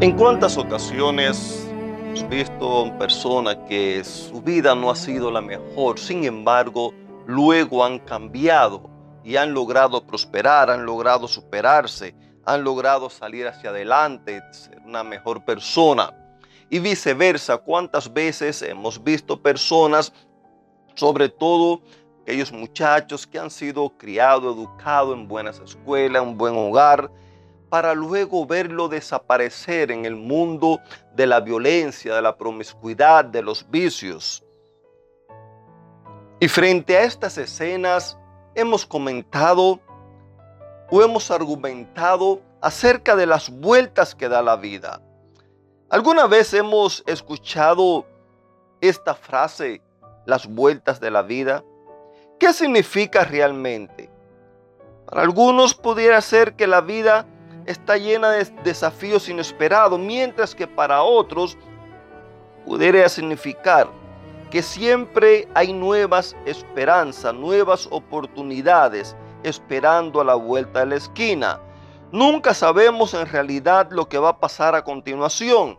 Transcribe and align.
¿En 0.00 0.12
cuántas 0.12 0.56
ocasiones 0.56 1.68
hemos 1.72 2.28
visto 2.28 2.96
personas 3.00 3.56
que 3.68 4.04
su 4.04 4.40
vida 4.40 4.72
no 4.76 4.92
ha 4.92 4.94
sido 4.94 5.28
la 5.28 5.40
mejor, 5.40 5.98
sin 5.98 6.22
embargo, 6.22 6.94
luego 7.26 7.84
han 7.84 7.98
cambiado 7.98 8.88
y 9.24 9.34
han 9.34 9.52
logrado 9.52 10.06
prosperar, 10.06 10.70
han 10.70 10.86
logrado 10.86 11.26
superarse, 11.26 12.14
han 12.44 12.62
logrado 12.62 13.10
salir 13.10 13.48
hacia 13.48 13.70
adelante, 13.70 14.40
ser 14.52 14.78
una 14.86 15.02
mejor 15.02 15.44
persona? 15.44 16.14
Y 16.70 16.78
viceversa, 16.78 17.58
¿cuántas 17.58 18.12
veces 18.12 18.62
hemos 18.62 19.02
visto 19.02 19.42
personas, 19.42 20.12
sobre 20.94 21.28
todo 21.28 21.82
aquellos 22.22 22.52
muchachos 22.52 23.26
que 23.26 23.40
han 23.40 23.50
sido 23.50 23.88
criados, 23.98 24.54
educados 24.54 25.16
en 25.16 25.26
buenas 25.26 25.58
escuelas, 25.58 26.22
en 26.22 26.38
buen 26.38 26.54
hogar, 26.54 27.10
para 27.68 27.94
luego 27.94 28.46
verlo 28.46 28.88
desaparecer 28.88 29.90
en 29.90 30.04
el 30.04 30.16
mundo 30.16 30.80
de 31.14 31.26
la 31.26 31.40
violencia, 31.40 32.14
de 32.14 32.22
la 32.22 32.36
promiscuidad, 32.36 33.24
de 33.24 33.42
los 33.42 33.68
vicios. 33.70 34.44
Y 36.40 36.48
frente 36.48 36.96
a 36.96 37.02
estas 37.02 37.36
escenas 37.36 38.16
hemos 38.54 38.86
comentado 38.86 39.80
o 40.90 41.02
hemos 41.02 41.30
argumentado 41.30 42.40
acerca 42.60 43.16
de 43.16 43.26
las 43.26 43.50
vueltas 43.50 44.14
que 44.14 44.28
da 44.28 44.42
la 44.42 44.56
vida. 44.56 45.00
¿Alguna 45.90 46.26
vez 46.26 46.54
hemos 46.54 47.02
escuchado 47.06 48.06
esta 48.80 49.14
frase, 49.14 49.82
las 50.26 50.46
vueltas 50.46 51.00
de 51.00 51.10
la 51.10 51.22
vida? 51.22 51.64
¿Qué 52.38 52.52
significa 52.52 53.24
realmente? 53.24 54.10
Para 55.06 55.22
algunos 55.22 55.74
pudiera 55.74 56.20
ser 56.20 56.54
que 56.54 56.66
la 56.66 56.82
vida 56.82 57.26
está 57.68 57.98
llena 57.98 58.30
de 58.30 58.44
desafíos 58.64 59.28
inesperados, 59.28 59.98
mientras 59.98 60.54
que 60.54 60.66
para 60.66 61.02
otros 61.02 61.58
pudiera 62.64 63.06
significar 63.10 63.88
que 64.50 64.62
siempre 64.62 65.46
hay 65.54 65.74
nuevas 65.74 66.34
esperanzas, 66.46 67.34
nuevas 67.34 67.86
oportunidades 67.90 69.14
esperando 69.42 70.22
a 70.22 70.24
la 70.24 70.34
vuelta 70.34 70.80
de 70.80 70.86
la 70.86 70.96
esquina. 70.96 71.60
Nunca 72.10 72.54
sabemos 72.54 73.12
en 73.12 73.26
realidad 73.26 73.88
lo 73.90 74.08
que 74.08 74.18
va 74.18 74.30
a 74.30 74.40
pasar 74.40 74.74
a 74.74 74.82
continuación. 74.82 75.78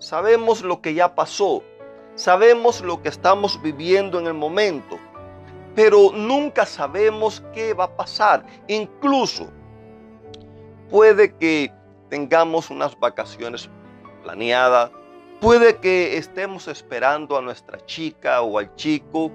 Sabemos 0.00 0.62
lo 0.62 0.80
que 0.80 0.94
ya 0.94 1.14
pasó, 1.14 1.62
sabemos 2.16 2.80
lo 2.80 3.00
que 3.00 3.08
estamos 3.08 3.62
viviendo 3.62 4.18
en 4.18 4.26
el 4.26 4.34
momento, 4.34 4.98
pero 5.76 6.10
nunca 6.12 6.66
sabemos 6.66 7.44
qué 7.54 7.72
va 7.72 7.84
a 7.84 7.96
pasar. 7.96 8.44
Incluso 8.66 9.46
Puede 10.94 11.34
que 11.34 11.72
tengamos 12.08 12.70
unas 12.70 12.96
vacaciones 13.00 13.68
planeadas, 14.22 14.92
puede 15.40 15.78
que 15.78 16.16
estemos 16.16 16.68
esperando 16.68 17.36
a 17.36 17.42
nuestra 17.42 17.84
chica 17.84 18.42
o 18.42 18.60
al 18.60 18.72
chico, 18.76 19.32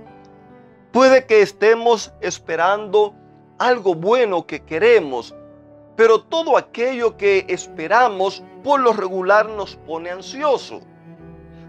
puede 0.94 1.26
que 1.26 1.42
estemos 1.42 2.14
esperando 2.22 3.14
algo 3.58 3.94
bueno 3.94 4.48
que 4.48 4.62
queremos, 4.62 5.36
pero 5.98 6.22
todo 6.22 6.56
aquello 6.56 7.18
que 7.18 7.46
esperamos 7.50 8.42
por 8.64 8.80
lo 8.80 8.94
regular 8.94 9.50
nos 9.50 9.76
pone 9.76 10.12
ansioso. 10.12 10.80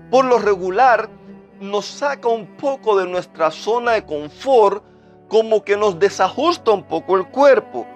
Por 0.09 0.25
lo 0.25 0.39
regular 0.39 1.11
nos 1.59 1.85
saca 1.85 2.29
un 2.29 2.47
poco 2.59 2.97
de 2.97 3.09
nuestra 3.09 3.51
zona 3.51 3.95
de 3.95 4.07
confort, 4.07 4.85
como 5.27 5.65
que 5.65 5.77
nos 5.77 5.99
desajusta 5.99 6.71
un 6.71 6.85
poco 6.85 7.17
el 7.17 7.27
cuerpo. 7.27 7.89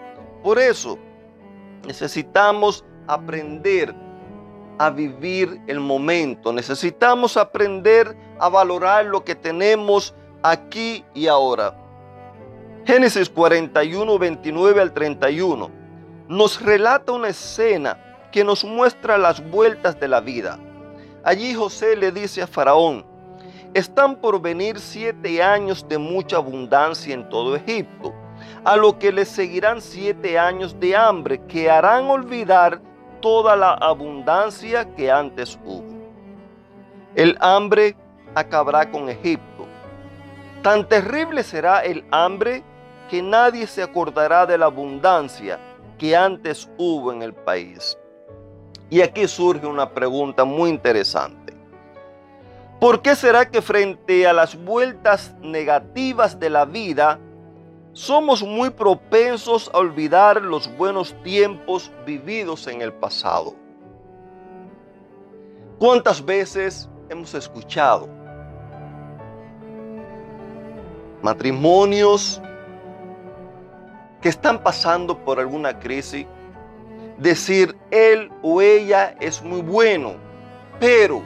Por 0.42 0.58
eso, 0.58 0.98
Necesitamos 1.86 2.84
aprender 3.06 3.94
a 4.78 4.90
vivir 4.90 5.60
el 5.66 5.80
momento. 5.80 6.52
Necesitamos 6.52 7.36
aprender 7.36 8.16
a 8.38 8.48
valorar 8.48 9.06
lo 9.06 9.24
que 9.24 9.34
tenemos 9.34 10.14
aquí 10.42 11.04
y 11.14 11.26
ahora. 11.26 11.76
Génesis 12.84 13.30
41, 13.30 14.18
29 14.18 14.80
al 14.80 14.92
31 14.92 15.84
nos 16.28 16.60
relata 16.60 17.12
una 17.12 17.28
escena 17.28 17.98
que 18.32 18.44
nos 18.44 18.64
muestra 18.64 19.18
las 19.18 19.48
vueltas 19.50 19.98
de 20.00 20.08
la 20.08 20.20
vida. 20.20 20.58
Allí 21.22 21.54
José 21.54 21.96
le 21.96 22.12
dice 22.12 22.42
a 22.42 22.46
Faraón, 22.46 23.04
están 23.74 24.16
por 24.16 24.40
venir 24.40 24.78
siete 24.78 25.42
años 25.42 25.86
de 25.88 25.98
mucha 25.98 26.36
abundancia 26.36 27.14
en 27.14 27.28
todo 27.28 27.56
Egipto 27.56 28.12
a 28.64 28.76
lo 28.76 28.98
que 28.98 29.12
le 29.12 29.25
seguirán 29.25 29.80
siete 29.80 30.38
años 30.38 30.78
de 30.80 30.97
hambre 30.97 31.41
que 31.47 31.70
harán 31.70 32.06
olvidar 32.06 32.80
toda 33.20 33.56
la 33.56 33.75
abundancia 33.75 34.94
que 34.94 35.10
antes 35.10 35.58
hubo. 35.64 35.94
El 37.14 37.36
hambre 37.41 37.94
acabará 38.34 38.91
con 38.91 39.08
Egipto. 39.08 39.66
Tan 40.62 40.88
terrible 40.88 41.42
será 41.42 41.80
el 41.80 42.04
hambre 42.10 42.62
que 43.10 43.22
nadie 43.22 43.66
se 43.66 43.82
acordará 43.82 44.47
de 44.47 44.56
la 44.56 44.66
abundancia 44.66 45.58
que 45.98 46.16
antes 46.16 46.69
hubo 46.78 47.12
en 47.12 47.22
el 47.22 47.34
país. 47.34 47.98
Y 48.88 49.02
aquí 49.02 49.28
surge 49.28 49.66
una 49.66 49.91
pregunta 49.91 50.44
muy 50.44 50.70
interesante. 50.70 51.52
¿Por 52.81 53.02
qué 53.02 53.14
será 53.14 53.50
que 53.50 53.62
frente 53.62 54.26
a 54.26 54.32
las 54.32 54.56
vueltas 54.62 55.34
negativas 55.41 56.38
de 56.38 56.50
la 56.50 56.64
vida 56.64 57.19
somos 57.94 58.43
muy 58.43 58.71
propensos 58.71 59.71
a 59.72 59.78
olvidar 59.78 60.43
los 60.43 60.69
buenos 60.77 61.15
tiempos 61.22 61.93
vividos 62.05 62.66
en 62.66 62.82
el 62.82 62.93
pasado. 62.93 63.55
¿Cuántas 65.78 66.25
veces 66.25 66.88
hemos 67.09 67.32
escuchado 67.34 68.09
matrimonios 71.22 72.43
que 74.21 74.28
están 74.28 74.62
pasando 74.62 75.16
por 75.16 75.38
alguna 75.38 75.78
crisis 75.78 76.26
decir 77.19 77.76
él 77.93 78.31
o 78.43 78.61
ella 78.61 79.15
es 79.21 79.41
muy 79.41 79.62
bueno, 79.62 80.15
pero, 80.81 81.22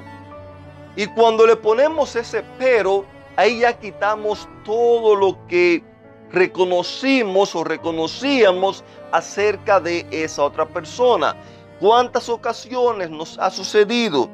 y 0.97 1.07
cuando 1.07 1.47
le 1.47 1.57
ponemos 1.57 2.15
ese 2.15 2.45
pero, 2.59 3.07
ahí 3.37 3.61
ya 3.61 3.73
quitamos 3.73 4.47
todo 4.65 5.15
lo 5.15 5.47
que 5.47 5.83
reconocimos 6.31 7.55
o 7.55 7.65
reconocíamos 7.65 8.85
acerca 9.13 9.81
de 9.81 10.07
esa 10.11 10.45
otra 10.45 10.67
persona. 10.67 11.37
¿Cuántas 11.81 12.29
ocasiones 12.29 13.11
nos 13.11 13.39
ha 13.39 13.51
sucedido 13.51 14.29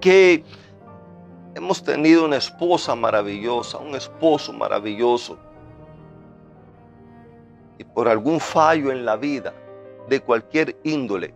que 0.00 0.44
hemos 1.54 1.82
tenido 1.82 2.24
una 2.24 2.36
esposa 2.36 2.94
maravillosa, 2.94 3.78
un 3.78 3.94
esposo 3.94 4.52
maravilloso, 4.52 5.38
y 7.78 7.84
por 7.84 8.08
algún 8.08 8.40
fallo 8.40 8.90
en 8.90 9.04
la 9.04 9.16
vida 9.16 9.54
de 10.08 10.20
cualquier 10.20 10.76
índole, 10.82 11.34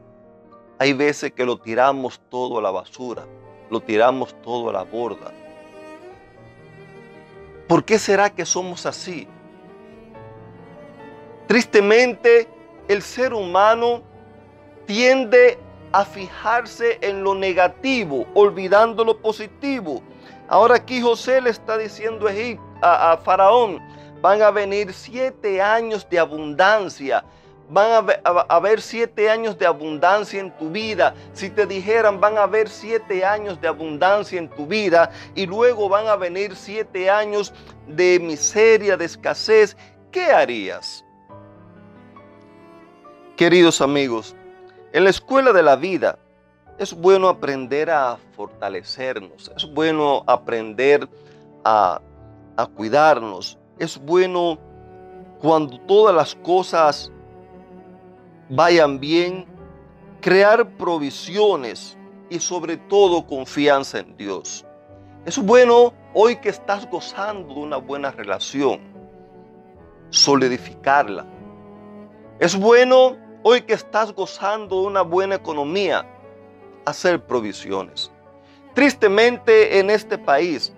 hay 0.79 0.93
veces 0.93 1.33
que 1.33 1.47
lo 1.47 1.59
tiramos 1.59 2.21
todo 2.29 2.59
a 2.59 2.63
la 2.63 2.71
basura, 2.71 3.25
lo 3.71 3.81
tiramos 3.81 4.35
todo 4.43 4.71
a 4.71 4.73
la 4.73 4.83
borda. 4.83 5.33
¿Por 7.67 7.85
qué 7.85 7.99
será 7.99 8.31
que 8.31 8.45
somos 8.45 8.87
así? 8.87 9.27
Tristemente, 11.47 12.49
el 12.89 13.03
ser 13.03 13.33
humano 13.33 14.03
tiende 14.87 15.59
a 15.93 16.05
fijarse 16.05 16.99
en 17.01 17.23
lo 17.23 17.35
negativo, 17.35 18.27
olvidando 18.35 19.05
lo 19.05 19.19
positivo. 19.19 20.03
Ahora 20.49 20.77
aquí 20.77 21.01
José 21.01 21.41
le 21.41 21.51
está 21.51 21.79
diciendo 21.79 22.29
a, 22.83 23.17
Faraón, 23.25 23.81
van 24.21 24.43
a 24.43 24.51
venir 24.51 24.93
siete 24.93 25.63
años 25.63 26.09
de 26.11 26.19
abundancia. 26.19 27.25
Van 27.69 28.07
a, 28.25 28.31
haber 28.49 28.81
siete 28.81 29.31
años 29.31 29.59
de 29.59 29.67
abundancia 29.67 30.39
en 30.41 30.51
tu 30.57 30.71
vida. 30.71 31.15
Si 31.33 31.49
te 31.51 31.67
dijeran, 31.67 32.21
van 32.21 32.39
a 32.39 32.43
haber 32.43 32.69
siete 32.69 33.25
años 33.25 33.61
de 33.61 33.69
abundancia 33.69 34.39
en 34.39 34.49
tu 34.49 34.67
vida 34.67 35.11
y 35.35 35.47
luego 35.47 35.89
van 35.89 36.07
a 36.09 36.17
venir 36.17 36.55
siete 36.55 37.09
años 37.09 37.53
de 37.87 38.21
miseria, 38.21 38.97
de 38.97 39.05
escasez, 39.05 39.77
¿qué 40.13 40.27
harías? 40.27 41.06
Queridos 43.37 43.83
amigos, 43.83 44.35
En 44.95 45.05
la 45.05 45.11
escuela 45.11 45.53
de 45.53 45.63
la 45.63 45.77
vida 45.77 46.19
es 46.79 46.95
bueno 46.95 47.29
aprender 47.29 47.91
a 47.91 48.17
fortalecernos, 48.35 49.53
es 49.55 49.71
bueno 49.75 50.25
aprender 50.27 51.07
a, 51.63 52.01
cuidarnos, 52.75 53.59
es 53.79 53.99
bueno 53.99 54.57
cuando 55.39 55.79
todas 55.81 56.15
las 56.15 56.35
cosas 56.37 57.13
vayan 58.49 58.99
bien, 58.99 59.45
crear 60.23 60.67
provisiones 60.79 61.99
y 62.31 62.39
sobre 62.39 62.79
todo 62.79 63.27
confianza 63.27 63.99
en 63.99 64.17
Dios. 64.17 64.65
Es 65.27 65.37
bueno 65.37 65.93
hoy 66.15 66.37
que 66.37 66.49
estás 66.49 66.89
gozando 66.89 67.53
de 67.53 67.61
una 67.61 67.77
buena 67.77 68.11
relación, 68.13 68.81
solidificarla. 70.09 71.27
Es 72.39 72.59
bueno 72.59 73.26
hoy 73.49 73.61
que 73.61 73.75
estás 73.75 74.13
gozando 74.13 74.81
de 74.81 74.87
una 74.89 75.03
buena 75.03 75.37
economía, 75.37 76.05
hacer 76.85 77.25
provisiones. 77.25 78.11
Tristemente 78.75 79.79
en 79.79 79.89
este 79.89 80.19
país, 80.19 80.73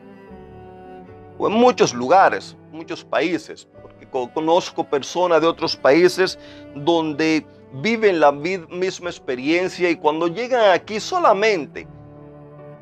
o 1.39 1.47
en 1.49 1.55
muchos 1.55 1.95
lugares, 1.95 2.59
muchos 2.71 3.03
países, 3.03 3.67
porque 3.81 4.07
conozco 4.35 4.85
personas 4.85 5.41
de 5.41 5.47
otros 5.47 5.75
países 5.77 6.39
donde 6.75 7.47
viven 7.73 8.21
la 8.21 8.33
misma 8.33 9.09
experiencia 9.09 9.89
y 9.89 9.97
cuando 9.97 10.29
llegan 10.29 10.71
aquí 10.73 11.01
solamente 11.01 11.89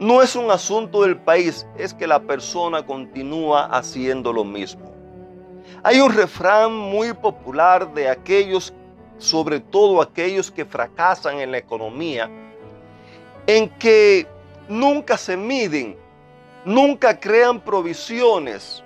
no 0.01 0.21
es 0.21 0.35
un 0.35 0.51
asunto 0.51 1.03
del 1.03 1.17
país, 1.17 1.65
es 1.79 1.95
que 1.95 2.09
la 2.09 2.19
persona 2.19 2.85
continúa 2.85 3.67
haciendo 3.67 4.33
lo 4.33 4.43
mismo. 4.43 4.93
Hay 5.85 6.01
un 6.01 6.13
refrán 6.13 6.75
muy 6.75 7.13
popular 7.13 7.95
de 7.95 8.09
aquellos, 8.09 8.75
sobre 9.19 9.61
todo 9.61 10.01
aquellos 10.01 10.51
que 10.51 10.65
fracasan 10.65 11.41
en 11.41 11.51
la 11.51 11.59
economía, 11.59 12.31
en 13.47 13.69
que 13.79 14.27
nunca 14.69 15.17
se 15.17 15.37
miden, 15.37 15.97
nunca 16.65 17.19
crean 17.19 17.61
provisiones. 17.61 18.83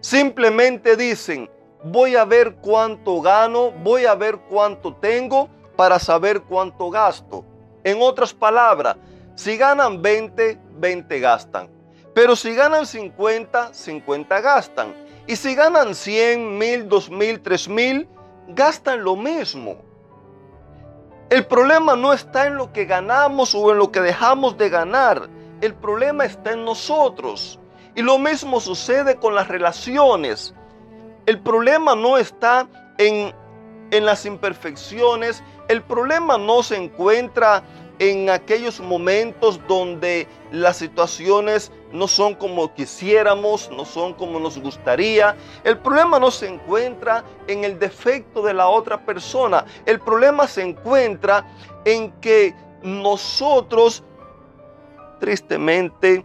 Simplemente 0.00 0.96
dicen, 0.96 1.50
voy 1.82 2.16
a 2.16 2.24
ver 2.24 2.56
cuánto 2.56 3.20
gano, 3.20 3.70
voy 3.70 4.06
a 4.06 4.14
ver 4.14 4.38
cuánto 4.48 4.94
tengo 4.94 5.48
para 5.76 5.98
saber 5.98 6.42
cuánto 6.42 6.90
gasto. 6.90 7.44
En 7.84 7.98
otras 8.00 8.32
palabras, 8.32 8.96
si 9.34 9.56
ganan 9.56 10.00
20, 10.02 10.58
20 10.78 11.20
gastan. 11.20 11.68
Pero 12.14 12.34
si 12.34 12.54
ganan 12.54 12.86
50, 12.86 13.74
50 13.74 14.40
gastan. 14.40 14.94
Y 15.26 15.36
si 15.36 15.54
ganan 15.54 15.94
100, 15.94 16.56
1000, 16.56 16.88
2000, 16.88 17.42
3000, 17.42 18.08
gastan 18.48 19.02
lo 19.02 19.16
mismo. 19.16 19.76
El 21.28 21.44
problema 21.46 21.96
no 21.96 22.12
está 22.12 22.46
en 22.46 22.56
lo 22.56 22.72
que 22.72 22.84
ganamos 22.84 23.54
o 23.54 23.72
en 23.72 23.78
lo 23.78 23.90
que 23.90 24.00
dejamos 24.00 24.56
de 24.56 24.68
ganar. 24.68 25.28
El 25.60 25.74
problema 25.74 26.24
está 26.24 26.52
en 26.52 26.64
nosotros. 26.64 27.58
Y 27.94 28.02
lo 28.02 28.18
mismo 28.18 28.60
sucede 28.60 29.16
con 29.16 29.34
las 29.34 29.48
relaciones. 29.48 30.54
El 31.24 31.40
problema 31.40 31.96
no 31.96 32.18
está 32.18 32.68
en, 32.98 33.34
en 33.90 34.06
las 34.06 34.24
imperfecciones. 34.24 35.42
El 35.68 35.82
problema 35.82 36.38
no 36.38 36.62
se 36.62 36.76
encuentra 36.76 37.64
en 37.98 38.28
aquellos 38.28 38.80
momentos 38.80 39.60
donde 39.68 40.26
las 40.50 40.76
situaciones 40.76 41.72
no 41.92 42.06
son 42.06 42.34
como 42.34 42.72
quisiéramos, 42.74 43.70
no 43.70 43.84
son 43.84 44.12
como 44.14 44.38
nos 44.38 44.58
gustaría. 44.58 45.36
El 45.64 45.78
problema 45.78 46.18
no 46.18 46.30
se 46.30 46.48
encuentra 46.48 47.24
en 47.46 47.64
el 47.64 47.78
defecto 47.78 48.42
de 48.42 48.54
la 48.54 48.68
otra 48.68 49.04
persona. 49.04 49.64
El 49.86 49.98
problema 50.00 50.46
se 50.46 50.62
encuentra 50.62 51.46
en 51.84 52.12
que 52.20 52.54
nosotros, 52.82 54.02
tristemente, 55.20 56.24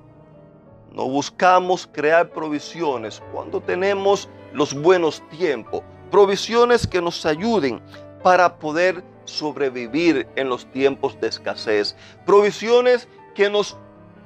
no 0.91 1.07
buscamos 1.07 1.87
crear 1.91 2.29
provisiones 2.29 3.21
cuando 3.31 3.61
tenemos 3.61 4.27
los 4.51 4.73
buenos 4.73 5.23
tiempos. 5.29 5.81
Provisiones 6.09 6.85
que 6.85 7.01
nos 7.01 7.25
ayuden 7.25 7.81
para 8.21 8.59
poder 8.59 9.01
sobrevivir 9.25 10.27
en 10.35 10.49
los 10.49 10.65
tiempos 10.71 11.19
de 11.19 11.27
escasez. 11.27 11.95
Provisiones 12.25 13.07
que 13.35 13.49
nos 13.49 13.77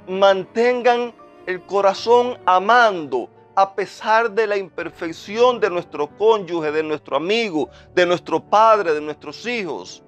mantengan 0.08 1.14
el 1.46 1.62
corazón 1.62 2.38
amando 2.46 3.30
a 3.56 3.74
pesar 3.74 4.32
de 4.32 4.48
la 4.48 4.58
imperfección 4.58 5.60
de 5.60 5.70
nuestro 5.70 6.08
cónyuge, 6.18 6.72
de 6.72 6.84
nuestro 6.84 7.16
amigo, 7.16 7.70
de 7.94 8.06
nuestro 8.06 8.44
padre, 8.44 8.94
de 8.94 9.02
nuestros 9.02 9.46
hijos. 9.46 10.04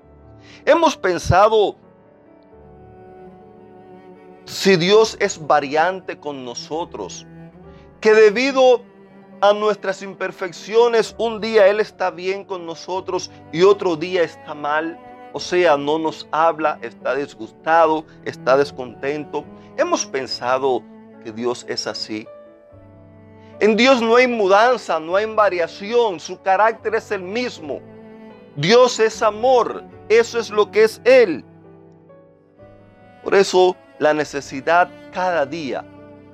Hemos 0.65 0.97
pensado 0.97 1.75
si 4.45 4.75
Dios 4.75 5.17
es 5.19 5.45
variante 5.45 6.17
con 6.17 6.43
nosotros, 6.43 7.25
que 8.01 8.13
debido 8.13 8.75
a 8.75 8.96
nuestras 9.53 10.01
imperfecciones, 10.01 11.15
un 11.17 11.39
día 11.39 11.67
Él 11.67 11.79
está 11.79 12.11
bien 12.11 12.43
con 12.43 12.65
nosotros 12.65 13.31
y 13.51 13.61
otro 13.63 13.95
día 13.95 14.23
está 14.23 14.53
mal. 14.53 14.99
O 15.33 15.39
sea, 15.39 15.77
no 15.77 15.99
nos 15.99 16.27
habla, 16.31 16.79
está 16.81 17.15
disgustado, 17.15 18.05
está 18.25 18.57
descontento. 18.57 19.45
Hemos 19.77 20.05
pensado 20.05 20.81
que 21.23 21.31
Dios 21.31 21.65
es 21.69 21.85
así. 21.85 22.27
En 23.59 23.75
Dios 23.75 24.01
no 24.01 24.15
hay 24.15 24.27
mudanza, 24.27 24.99
no 24.99 25.15
hay 25.15 25.25
variación, 25.25 26.19
su 26.19 26.41
carácter 26.41 26.95
es 26.95 27.11
el 27.11 27.21
mismo. 27.21 27.81
Dios 28.55 28.99
es 28.99 29.21
amor, 29.21 29.83
eso 30.09 30.39
es 30.39 30.49
lo 30.49 30.71
que 30.71 30.83
es 30.83 31.01
Él. 31.03 31.43
Por 33.23 33.35
eso 33.35 33.75
la 33.99 34.13
necesidad 34.13 34.89
cada 35.11 35.45
día 35.45 35.83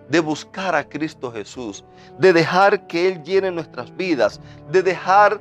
de 0.10 0.20
buscar 0.20 0.76
a 0.76 0.88
Cristo 0.88 1.32
Jesús, 1.32 1.84
de 2.18 2.34
dejar 2.34 2.88
que 2.88 3.08
Él 3.08 3.24
llene 3.24 3.52
nuestras 3.52 3.96
vidas, 3.96 4.40
de 4.72 4.84
dejar 4.84 5.40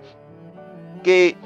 que 1.03 1.37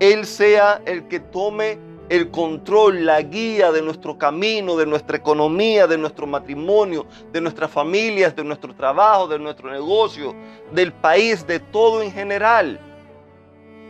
Él 0.00 0.24
sea 0.26 0.80
el 0.84 1.08
que 1.08 1.20
tome 1.20 1.78
el 2.08 2.30
control, 2.30 3.04
la 3.04 3.20
guía 3.22 3.72
de 3.72 3.82
nuestro 3.82 4.16
camino, 4.16 4.76
de 4.76 4.86
nuestra 4.86 5.16
economía, 5.16 5.86
de 5.86 5.98
nuestro 5.98 6.26
matrimonio, 6.26 7.06
de 7.32 7.40
nuestras 7.40 7.70
familias, 7.70 8.36
de 8.36 8.44
nuestro 8.44 8.74
trabajo, 8.74 9.26
de 9.26 9.38
nuestro 9.38 9.70
negocio, 9.70 10.34
del 10.72 10.92
país, 10.92 11.46
de 11.46 11.58
todo 11.58 12.02
en 12.02 12.12
general. 12.12 12.78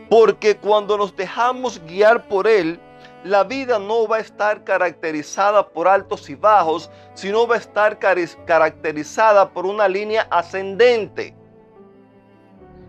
Porque 0.09 0.55
cuando 0.57 0.97
nos 0.97 1.15
dejamos 1.15 1.81
guiar 1.85 2.27
por 2.27 2.47
Él, 2.47 2.79
la 3.27 3.43
vida 3.43 3.77
no 3.77 4.07
va 4.07 4.17
a 4.17 4.21
estar 4.21 4.63
caracterizada 4.63 5.67
por 5.67 5.87
altos 5.87 6.29
y 6.29 6.35
bajos, 6.35 6.89
sino 7.13 7.47
va 7.47 7.55
a 7.55 7.59
estar 7.59 7.99
caracterizada 7.99 9.49
por 9.49 9.65
una 9.65 9.87
línea 9.87 10.27
ascendente. 10.31 11.35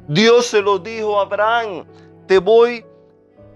Dios 0.06 0.46
se 0.46 0.62
lo 0.62 0.78
dijo 0.78 1.18
a 1.18 1.22
Abraham, 1.22 1.84
te 2.26 2.38
voy 2.38 2.84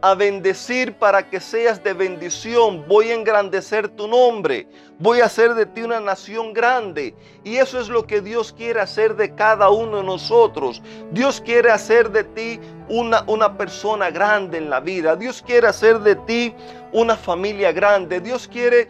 a 0.02 0.16
bendecir 0.16 0.94
para 0.94 1.30
que 1.30 1.38
seas 1.38 1.82
de 1.82 1.94
bendición. 1.94 2.84
Voy 2.88 3.10
a 3.10 3.14
engrandecer 3.14 3.88
tu 3.88 4.08
nombre. 4.08 4.66
Voy 4.98 5.20
a 5.20 5.26
hacer 5.26 5.54
de 5.54 5.64
ti 5.64 5.82
una 5.82 6.00
nación 6.00 6.52
grande. 6.52 7.14
Y 7.44 7.56
eso 7.56 7.80
es 7.80 7.88
lo 7.88 8.04
que 8.04 8.20
Dios 8.20 8.52
quiere 8.52 8.80
hacer 8.80 9.14
de 9.14 9.32
cada 9.32 9.70
uno 9.70 9.98
de 9.98 10.02
nosotros. 10.02 10.82
Dios 11.12 11.40
quiere 11.40 11.70
hacer 11.70 12.10
de 12.10 12.24
ti 12.24 12.60
una, 12.88 13.22
una 13.28 13.56
persona 13.56 14.10
grande 14.10 14.58
en 14.58 14.68
la 14.68 14.80
vida. 14.80 15.14
Dios 15.14 15.40
quiere 15.40 15.68
hacer 15.68 16.00
de 16.00 16.16
ti 16.16 16.52
una 16.92 17.16
familia 17.16 17.70
grande. 17.70 18.20
Dios 18.20 18.48
quiere 18.48 18.88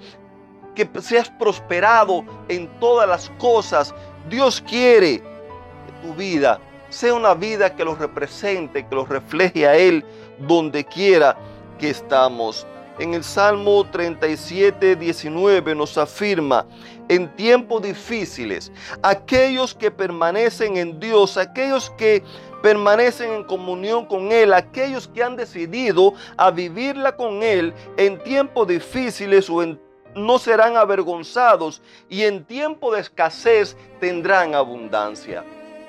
que 0.75 0.89
seas 1.03 1.29
prosperado 1.29 2.25
en 2.49 2.69
todas 2.81 3.07
las 3.07 3.29
cosas. 3.39 3.95
Dios 4.31 4.65
quiere 4.67 5.19
que 5.21 6.09
tu 6.09 6.15
vida 6.15 6.59
sea 6.93 7.15
una 7.15 7.35
vida 7.35 7.75
que 7.75 7.85
lo 7.85 7.95
represente, 7.95 8.87
que 8.87 8.95
lo 8.95 9.07
refleje 9.07 9.67
a 9.67 9.77
Él 9.77 10.05
donde 10.47 10.85
quiera 10.85 11.37
que 11.79 11.91
estamos. 11.91 12.67
En 12.99 13.15
el 13.15 13.25
Salmo 13.25 13.85
37, 13.91 14.97
19 14.97 15.75
nos 15.75 15.97
afirma, 15.97 16.67
en 17.09 17.35
tiempos 17.37 17.83
difíciles, 17.83 18.71
aquellos 19.03 19.75
que 19.75 19.91
permanecen 19.91 20.77
en 20.77 21.01
Dios, 21.01 21.37
aquellos 21.37 21.91
que 21.91 22.23
permanecen 22.63 23.33
en 23.33 23.45
comunión 23.45 24.07
con 24.07 24.31
Él, 24.31 24.53
aquellos 24.53 25.09
que 25.09 25.23
han 25.23 25.37
decidido 25.37 26.15
a 26.37 26.51
vivirla 26.51 27.17
con 27.17 27.43
Él 27.43 27.75
en 27.97 28.23
tiempos 28.23 28.69
difíciles 28.69 29.51
o 29.51 29.63
en 29.63 29.81
no 30.15 30.39
serán 30.39 30.77
avergonzados 30.77 31.81
y 32.09 32.23
en 32.25 32.45
tiempo 32.45 32.95
de 32.95 33.01
escasez 33.01 33.77
tendrán 34.01 34.55
abundancia. 34.55 35.45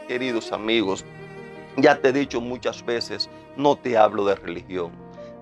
Queridos 0.08 0.52
amigos, 0.52 1.04
ya 1.78 2.00
te 2.00 2.10
he 2.10 2.14
dicho 2.14 2.40
muchas 2.40 2.86
veces, 2.86 3.30
no 3.58 3.76
te 3.76 3.98
hablo 3.98 4.26
de 4.26 4.36
religión. 4.36 4.92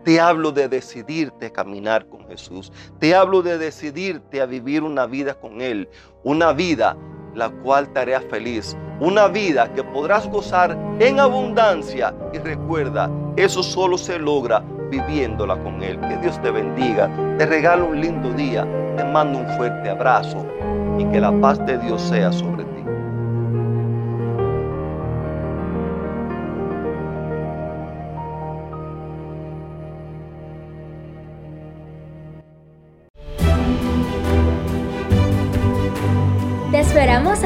Te 0.03 0.19
hablo 0.19 0.51
de 0.51 0.67
decidirte 0.67 1.47
a 1.47 1.53
caminar 1.53 2.07
con 2.07 2.27
Jesús. 2.27 2.71
Te 2.99 3.13
hablo 3.13 3.41
de 3.43 3.57
decidirte 3.57 4.41
a 4.41 4.45
vivir 4.45 4.81
una 4.81 5.05
vida 5.05 5.35
con 5.35 5.61
Él. 5.61 5.87
Una 6.23 6.53
vida 6.53 6.97
la 7.35 7.49
cual 7.49 7.91
te 7.93 7.99
hará 7.99 8.21
feliz. 8.21 8.75
Una 8.99 9.27
vida 9.27 9.71
que 9.73 9.83
podrás 9.83 10.27
gozar 10.27 10.77
en 10.99 11.19
abundancia. 11.19 12.15
Y 12.33 12.39
recuerda, 12.39 13.11
eso 13.35 13.61
solo 13.61 13.97
se 13.97 14.17
logra 14.17 14.63
viviéndola 14.89 15.55
con 15.61 15.83
Él. 15.83 15.99
Que 16.01 16.17
Dios 16.17 16.41
te 16.41 16.51
bendiga, 16.51 17.09
te 17.37 17.45
regalo 17.45 17.85
un 17.85 18.01
lindo 18.01 18.31
día, 18.33 18.67
te 18.97 19.03
mando 19.05 19.39
un 19.39 19.47
fuerte 19.57 19.89
abrazo 19.89 20.45
y 20.97 21.05
que 21.05 21.19
la 21.19 21.31
paz 21.39 21.63
de 21.65 21.77
Dios 21.77 22.01
sea 22.01 22.31
sobre 22.31 22.63
ti. 22.63 22.70